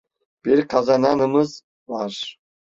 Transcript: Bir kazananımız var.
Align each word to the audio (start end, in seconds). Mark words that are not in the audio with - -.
Bir 0.45 0.67
kazananımız 0.67 1.63
var. 1.89 2.37